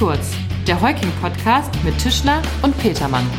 [0.00, 0.34] kurz,
[0.66, 3.30] der Heuking-Podcast mit Tischler und Petermann.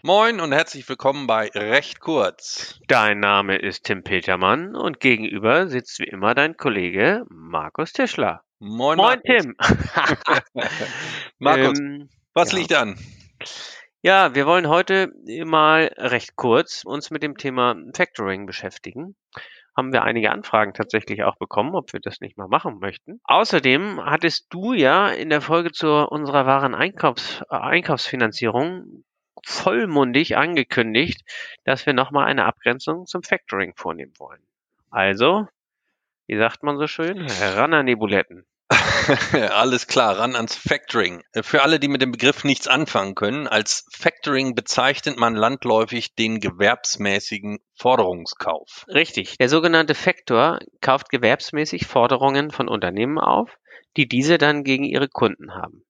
[0.00, 2.80] Moin und herzlich willkommen bei Recht kurz.
[2.88, 8.40] Dein Name ist Tim Petermann und gegenüber sitzt wie immer dein Kollege Markus Tischler.
[8.60, 9.42] Moin, Moin Markus.
[9.42, 9.54] Tim.
[11.38, 12.58] Markus, Ähm, was ja.
[12.58, 12.98] liegt an?
[14.00, 15.12] Ja, wir wollen heute
[15.44, 19.16] mal recht kurz uns mit dem Thema Factoring beschäftigen.
[19.76, 23.20] Haben wir einige Anfragen tatsächlich auch bekommen, ob wir das nicht mal machen möchten.
[23.24, 29.04] Außerdem hattest du ja in der Folge zu unserer wahren Einkaufs äh, Einkaufsfinanzierung
[29.44, 31.22] vollmundig angekündigt,
[31.64, 34.42] dass wir nochmal eine Abgrenzung zum Factoring vornehmen wollen.
[34.90, 35.48] Also,
[36.26, 37.26] wie sagt man so schön,
[37.56, 38.46] ran an die Buletten.
[39.52, 41.22] Alles klar, ran ans Factoring.
[41.42, 46.40] Für alle, die mit dem Begriff nichts anfangen können, als Factoring bezeichnet man landläufig den
[46.40, 48.84] gewerbsmäßigen Forderungskauf.
[48.88, 49.36] Richtig.
[49.38, 53.50] Der sogenannte Factor kauft gewerbsmäßig Forderungen von Unternehmen auf,
[53.96, 55.84] die diese dann gegen ihre Kunden haben.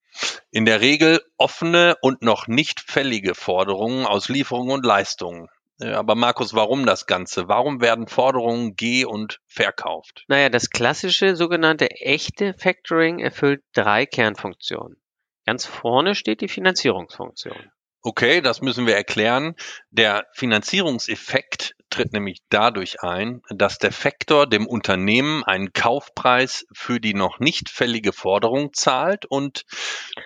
[0.50, 5.48] In der Regel offene und noch nicht fällige Forderungen aus Lieferungen und Leistungen.
[5.82, 7.48] Äh, Aber Markus, warum das Ganze?
[7.48, 10.24] Warum werden Forderungen geh- und verkauft?
[10.28, 14.96] Naja, das klassische sogenannte echte Factoring erfüllt drei Kernfunktionen.
[15.44, 17.70] Ganz vorne steht die Finanzierungsfunktion.
[18.02, 19.54] Okay, das müssen wir erklären.
[19.90, 27.14] Der Finanzierungseffekt tritt nämlich dadurch ein, dass der Faktor dem Unternehmen einen Kaufpreis für die
[27.14, 29.64] noch nicht fällige Forderung zahlt und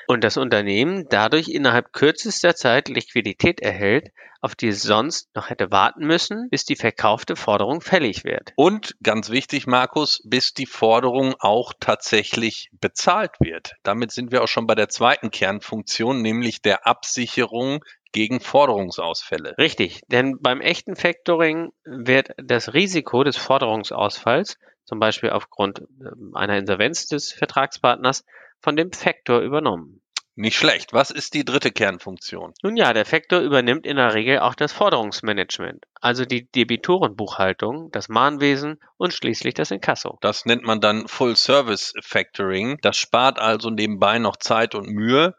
[0.06, 5.70] Und das Unternehmen dadurch innerhalb kürzester Zeit Liquidität erhält, auf die es sonst noch hätte
[5.72, 8.52] warten müssen, bis die verkaufte Forderung fällig wird.
[8.56, 13.74] und ganz wichtig, Markus, bis die Forderung auch tatsächlich bezahlt wird.
[13.82, 17.84] Damit sind wir auch schon bei der zweiten Kernfunktion, nämlich der Absicherung
[18.16, 19.58] gegen Forderungsausfälle.
[19.58, 24.56] Richtig, denn beim echten Factoring wird das Risiko des Forderungsausfalls,
[24.86, 28.24] zum Beispiel aufgrund ähm, einer Insolvenz des Vertragspartners,
[28.62, 30.00] von dem Factor übernommen.
[30.38, 30.92] Nicht schlecht.
[30.92, 32.52] Was ist die dritte Kernfunktion?
[32.62, 38.10] Nun ja, der Factor übernimmt in der Regel auch das Forderungsmanagement, also die Debitorenbuchhaltung, das
[38.10, 40.18] Mahnwesen und schließlich das Inkasso.
[40.20, 42.78] Das nennt man dann Full Service Factoring.
[42.82, 45.34] Das spart also nebenbei noch Zeit und Mühe.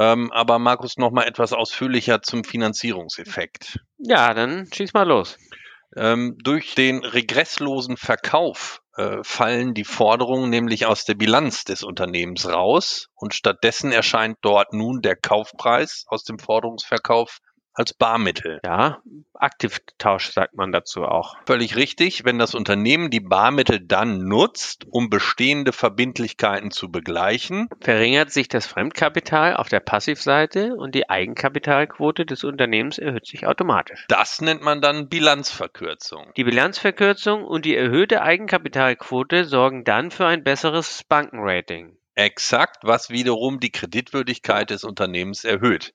[0.00, 3.80] Ähm, aber Markus noch mal etwas ausführlicher zum Finanzierungseffekt.
[3.98, 5.36] Ja, dann schieß mal los.
[5.94, 12.48] Ähm, durch den regresslosen Verkauf äh, fallen die Forderungen nämlich aus der Bilanz des Unternehmens
[12.48, 17.38] raus und stattdessen erscheint dort nun der Kaufpreis aus dem Forderungsverkauf
[17.80, 18.60] als Barmittel.
[18.62, 19.00] Ja,
[19.32, 21.36] Aktivtausch sagt man dazu auch.
[21.46, 28.30] Völlig richtig, wenn das Unternehmen die Barmittel dann nutzt, um bestehende Verbindlichkeiten zu begleichen, Verringert
[28.32, 34.04] sich das Fremdkapital auf der Passivseite und die Eigenkapitalquote des Unternehmens erhöht sich automatisch.
[34.08, 36.32] das nennt man dann Bilanzverkürzung.
[36.36, 41.96] Die Bilanzverkürzung und die erhöhte Eigenkapitalquote sorgen dann für ein besseres Bankenrating.
[42.14, 45.94] Exakt, was wiederum die Kreditwürdigkeit des Unternehmens erhöht.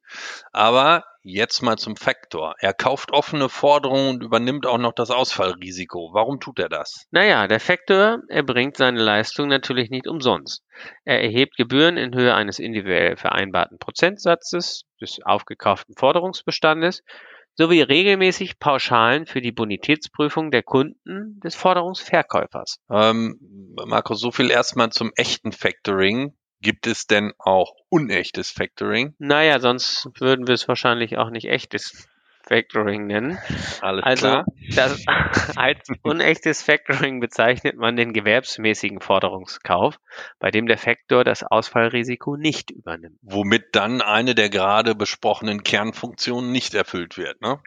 [0.51, 2.55] Aber jetzt mal zum Faktor.
[2.59, 6.11] Er kauft offene Forderungen und übernimmt auch noch das Ausfallrisiko.
[6.13, 7.07] Warum tut er das?
[7.11, 10.63] Naja, der Faktor erbringt seine Leistung natürlich nicht umsonst.
[11.03, 17.01] Er erhebt Gebühren in Höhe eines individuell vereinbarten Prozentsatzes des aufgekauften Forderungsbestandes
[17.55, 22.79] sowie regelmäßig Pauschalen für die Bonitätsprüfung der Kunden des Forderungsverkäufers.
[22.89, 23.39] Ähm,
[23.85, 26.33] Markus, so viel erstmal zum echten Factoring.
[26.65, 29.13] Gibt es denn auch unechtes Factoring?
[29.19, 32.07] Naja, sonst würden wir es wahrscheinlich auch nicht echtes
[32.41, 33.37] Factoring nennen.
[33.81, 34.45] Alles Also klar.
[34.75, 35.05] das,
[35.55, 39.99] als unechtes Factoring bezeichnet man den gewerbsmäßigen Forderungskauf,
[40.39, 43.19] bei dem der Faktor das Ausfallrisiko nicht übernimmt.
[43.21, 47.41] Womit dann eine der gerade besprochenen Kernfunktionen nicht erfüllt wird.
[47.41, 47.59] Ne?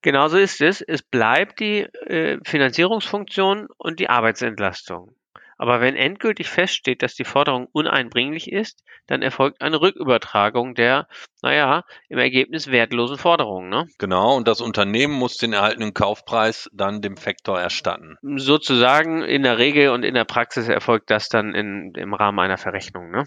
[0.00, 0.80] Genauso ist es.
[0.80, 5.14] Es bleibt die äh, Finanzierungsfunktion und die Arbeitsentlastung.
[5.62, 11.06] Aber wenn endgültig feststeht, dass die Forderung uneinbringlich ist, dann erfolgt eine Rückübertragung der,
[11.40, 13.68] naja, im Ergebnis wertlosen Forderungen.
[13.68, 13.86] Ne?
[13.96, 18.16] Genau, und das Unternehmen muss den erhaltenen Kaufpreis dann dem Faktor erstatten.
[18.22, 22.58] Sozusagen in der Regel und in der Praxis erfolgt das dann in, im Rahmen einer
[22.58, 23.12] Verrechnung.
[23.12, 23.24] Ne?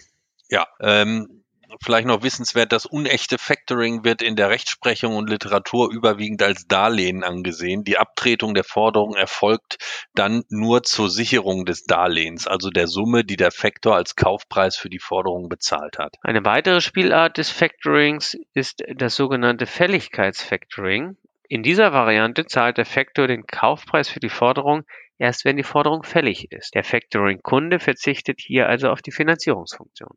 [0.49, 1.44] Ja, ähm,
[1.83, 7.23] vielleicht noch wissenswert, das unechte Factoring wird in der Rechtsprechung und Literatur überwiegend als Darlehen
[7.23, 7.83] angesehen.
[7.83, 9.77] Die Abtretung der Forderung erfolgt
[10.13, 14.89] dann nur zur Sicherung des Darlehens, also der Summe, die der Faktor als Kaufpreis für
[14.89, 16.15] die Forderung bezahlt hat.
[16.21, 21.17] Eine weitere Spielart des Factorings ist das sogenannte Fälligkeitsfactoring.
[21.49, 24.83] In dieser Variante zahlt der Faktor den Kaufpreis für die Forderung
[25.17, 26.75] erst wenn die Forderung fällig ist.
[26.75, 30.11] Der Factoring-Kunde verzichtet hier also auf die Finanzierungsfunktion.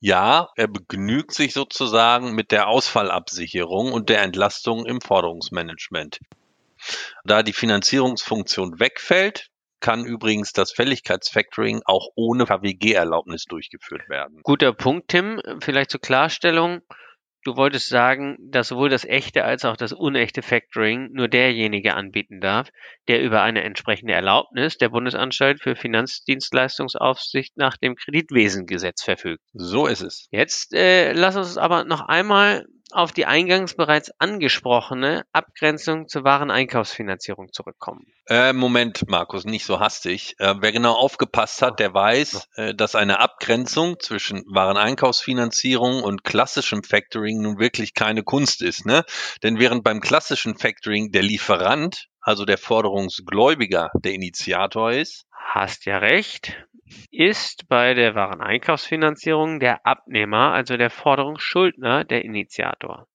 [0.00, 6.20] Ja, er begnügt sich sozusagen mit der Ausfallabsicherung und der Entlastung im Forderungsmanagement.
[7.24, 9.48] Da die Finanzierungsfunktion wegfällt,
[9.80, 14.40] kann übrigens das Fälligkeitsfactoring auch ohne KWG-Erlaubnis durchgeführt werden.
[14.42, 15.40] Guter Punkt, Tim.
[15.60, 16.82] Vielleicht zur Klarstellung.
[17.42, 22.40] Du wolltest sagen, dass sowohl das echte als auch das unechte Factoring nur derjenige anbieten
[22.40, 22.68] darf,
[23.08, 29.42] der über eine entsprechende Erlaubnis der Bundesanstalt für Finanzdienstleistungsaufsicht nach dem Kreditwesengesetz verfügt.
[29.54, 30.28] So ist es.
[30.30, 37.52] Jetzt äh, lass uns aber noch einmal auf die eingangs bereits angesprochene Abgrenzung zur Wareneinkaufsfinanzierung
[37.52, 38.06] zurückkommen.
[38.28, 40.34] Äh, Moment, Markus, nicht so hastig.
[40.38, 46.82] Äh, wer genau aufgepasst hat, der weiß, äh, dass eine Abgrenzung zwischen Wareneinkaufsfinanzierung und klassischem
[46.82, 48.86] Factoring nun wirklich keine Kunst ist.
[48.86, 49.04] Ne?
[49.42, 55.98] Denn während beim klassischen Factoring der Lieferant, also der Forderungsgläubiger, der Initiator ist, Hast ja
[55.98, 56.64] recht.
[57.10, 63.06] Ist bei der Wareneinkaufsfinanzierung der Abnehmer, also der Forderungsschuldner, der Initiator.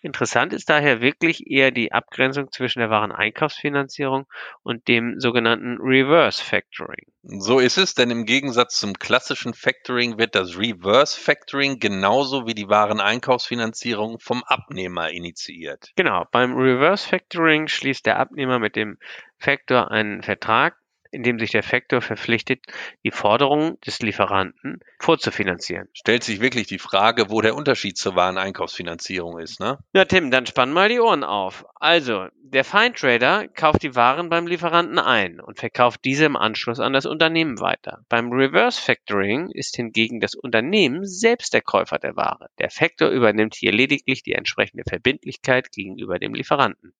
[0.00, 4.26] Interessant ist daher wirklich eher die Abgrenzung zwischen der Wareneinkaufsfinanzierung
[4.62, 7.06] und dem sogenannten Reverse Factoring.
[7.22, 12.54] So ist es, denn im Gegensatz zum klassischen Factoring wird das Reverse Factoring genauso wie
[12.54, 15.92] die Wareneinkaufsfinanzierung vom Abnehmer initiiert.
[15.96, 18.98] Genau, beim Reverse Factoring schließt der Abnehmer mit dem
[19.38, 20.76] Factor einen Vertrag,
[21.10, 22.60] in dem sich der Factor verpflichtet,
[23.04, 25.88] die Forderungen des Lieferanten vorzufinanzieren.
[25.92, 29.78] Stellt sich wirklich die Frage, wo der Unterschied zur Wareneinkaufsfinanzierung ist, ne?
[29.92, 31.64] Ja, Tim, dann spann mal die Ohren auf.
[31.74, 36.92] Also, der Feintrader kauft die Waren beim Lieferanten ein und verkauft diese im Anschluss an
[36.92, 38.04] das Unternehmen weiter.
[38.08, 42.48] Beim Reverse Factoring ist hingegen das Unternehmen selbst der Käufer der Ware.
[42.58, 46.94] Der Factor übernimmt hier lediglich die entsprechende Verbindlichkeit gegenüber dem Lieferanten.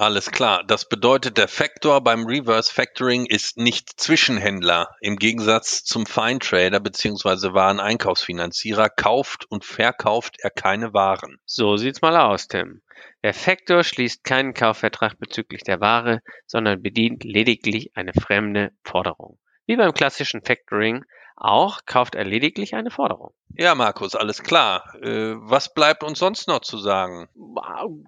[0.00, 0.64] Alles klar.
[0.66, 4.88] Das bedeutet, der Factor beim Reverse Factoring ist nicht Zwischenhändler.
[5.02, 7.52] Im Gegensatz zum Fine Trader bzw.
[7.52, 11.36] Wareneinkaufsfinanzierer kauft und verkauft er keine Waren.
[11.44, 12.80] So sieht's mal aus, Tim.
[13.22, 19.38] Der Factor schließt keinen Kaufvertrag bezüglich der Ware, sondern bedient lediglich eine fremde Forderung.
[19.66, 21.04] Wie beim klassischen Factoring
[21.36, 23.32] auch kauft er lediglich eine Forderung.
[23.56, 24.94] Ja, Markus, alles klar.
[25.02, 27.28] Äh, was bleibt uns sonst noch zu sagen?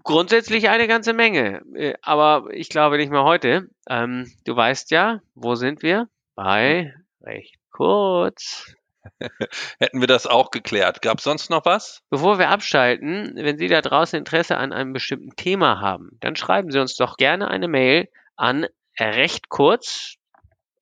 [0.04, 3.68] Grundsätzlich eine ganze Menge, äh, aber ich glaube nicht mehr heute.
[3.88, 6.08] Ähm, du weißt ja, wo sind wir?
[6.34, 8.74] Bei recht kurz.
[9.78, 11.02] Hätten wir das auch geklärt.
[11.02, 12.02] Gab es sonst noch was?
[12.10, 16.70] Bevor wir abschalten, wenn Sie da draußen Interesse an einem bestimmten Thema haben, dann schreiben
[16.70, 18.66] Sie uns doch gerne eine Mail an
[18.98, 20.16] recht kurz,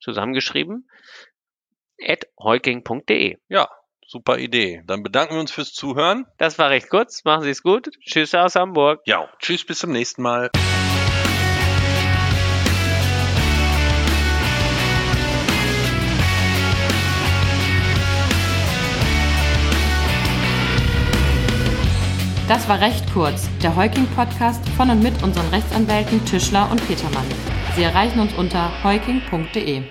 [0.00, 0.88] zusammengeschrieben,
[2.02, 3.36] at heuking.de.
[3.48, 3.68] Ja,
[4.06, 4.82] super Idee.
[4.86, 6.26] Dann bedanken wir uns fürs Zuhören.
[6.38, 7.24] Das war recht kurz.
[7.24, 7.90] Machen Sie es gut.
[8.04, 9.00] Tschüss aus Hamburg.
[9.06, 10.50] Ja, tschüss, bis zum nächsten Mal.
[22.50, 27.59] Das war recht kurz, der Heuking-Podcast von und mit unseren Rechtsanwälten Tischler und Petermann.
[27.76, 29.82] Sie erreichen uns unter heuking.de.